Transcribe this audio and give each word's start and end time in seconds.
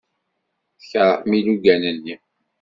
Tkeṛhem 0.79 1.31
ilugan-nni. 1.39 2.15